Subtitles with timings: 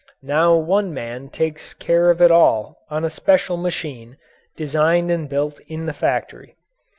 [0.23, 4.17] Now one man takes care of it all on a special machine,
[4.57, 6.55] designed and built in the factory.